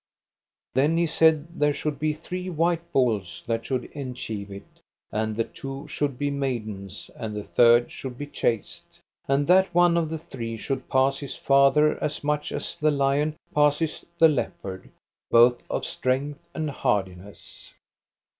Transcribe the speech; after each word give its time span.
Then 0.73 0.97
he 0.97 1.05
said 1.05 1.59
there 1.59 1.75
should 1.75 1.99
be 1.99 2.11
three 2.13 2.49
white 2.49 2.91
bulls 2.91 3.43
that 3.45 3.67
should 3.67 3.85
enchieve 3.93 4.49
it, 4.51 4.79
and 5.11 5.35
the 5.35 5.43
two 5.43 5.87
should 5.87 6.17
be 6.17 6.31
maidens, 6.31 7.11
and 7.15 7.35
the 7.35 7.43
third 7.43 7.91
should 7.91 8.17
be 8.17 8.25
chaste. 8.25 8.99
And 9.27 9.45
that 9.45 9.71
one 9.75 9.97
of 9.97 10.09
the 10.09 10.17
three 10.17 10.57
should 10.57 10.89
pass 10.89 11.19
his 11.19 11.35
father 11.35 12.03
as 12.03 12.23
much 12.23 12.51
as 12.51 12.75
the 12.75 12.89
lion 12.89 13.35
passeth 13.53 14.03
the 14.17 14.27
leopard, 14.27 14.89
both 15.29 15.61
of 15.69 15.85
strength 15.85 16.49
and 16.55 16.71
hardiness. 16.71 17.71